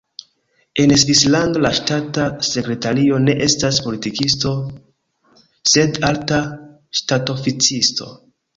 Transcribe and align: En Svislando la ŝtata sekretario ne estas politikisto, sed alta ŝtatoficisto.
En 0.83 0.93
Svislando 1.01 1.61
la 1.65 1.71
ŝtata 1.79 2.23
sekretario 2.47 3.19
ne 3.27 3.35
estas 3.49 3.79
politikisto, 3.89 4.55
sed 5.75 6.03
alta 6.13 6.43
ŝtatoficisto. 7.03 8.13